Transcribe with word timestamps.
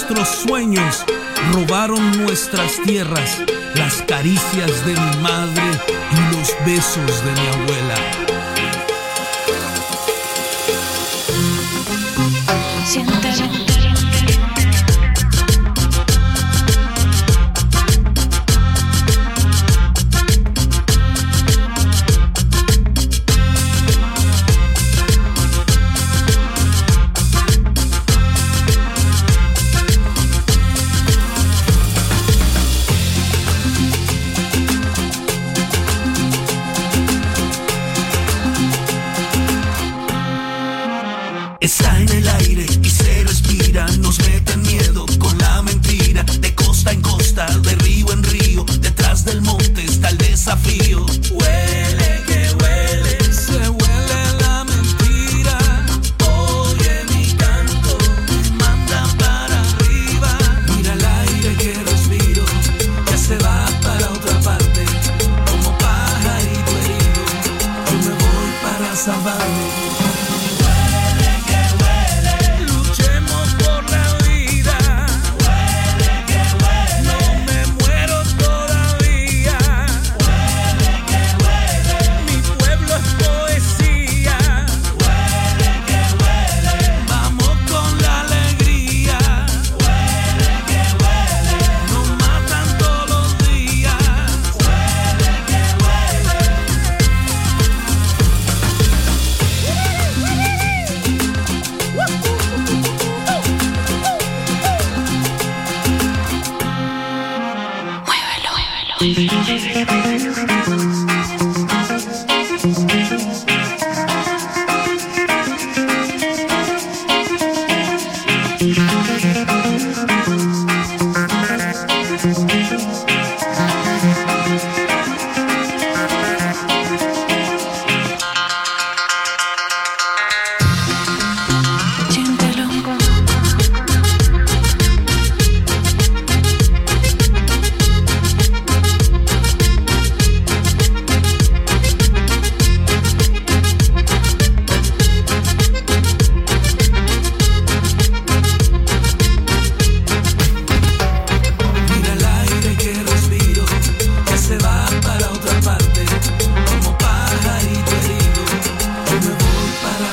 Nuestros 0.00 0.28
sueños, 0.28 1.04
robaron 1.52 2.22
nuestras 2.22 2.80
tierras, 2.86 3.38
las 3.74 4.02
caricias 4.02 4.86
de 4.86 4.92
mi 4.92 5.16
madre 5.22 5.62
y 6.10 6.36
los 6.36 6.54
besos 6.64 7.22
de 7.24 7.32
mi 7.32 7.46
abuela. 7.48 7.96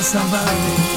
somebody 0.07 0.96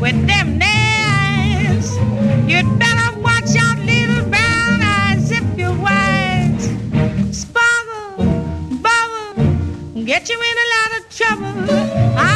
With 0.00 0.26
them 0.26 0.58
nails. 0.58 1.96
You'd 2.50 2.78
better 2.78 3.18
watch 3.20 3.56
out, 3.56 3.78
little 3.78 4.24
brown 4.28 4.80
eyes, 4.82 5.30
if 5.30 5.44
you're 5.58 5.74
wise. 5.74 6.64
Sparkle, 7.36 8.24
bubble, 8.82 10.04
get 10.04 10.28
you 10.28 10.38
in 10.50 10.56
a 10.64 10.68
lot 10.74 10.90
of 10.98 11.08
trouble. 11.08 11.66
Ah, 12.16 12.35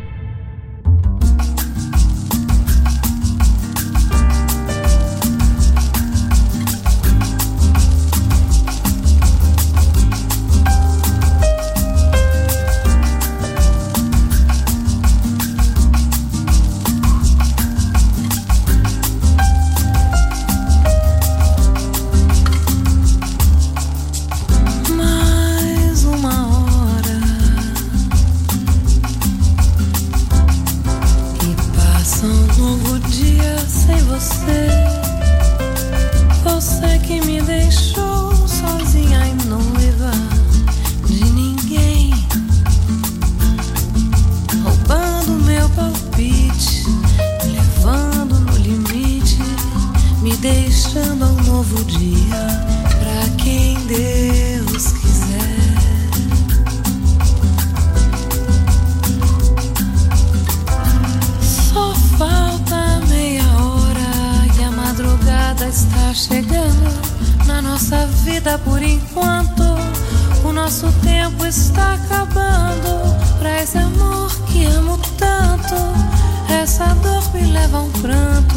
Leva 77.61 77.79
um 77.79 77.91
pranto 77.91 78.55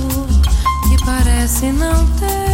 que 0.89 1.05
parece 1.05 1.71
não 1.73 2.07
ter. 2.17 2.54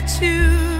To. 0.00 0.79